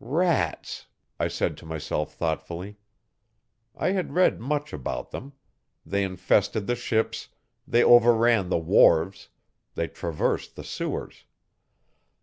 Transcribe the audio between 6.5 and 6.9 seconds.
the